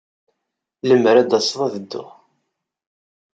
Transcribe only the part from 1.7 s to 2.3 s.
dduɣ.